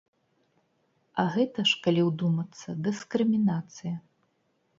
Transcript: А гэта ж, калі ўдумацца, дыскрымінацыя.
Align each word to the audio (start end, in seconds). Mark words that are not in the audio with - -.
А 1.23 1.27
гэта 1.35 1.65
ж, 1.73 1.77
калі 1.83 2.01
ўдумацца, 2.09 2.67
дыскрымінацыя. 2.89 3.95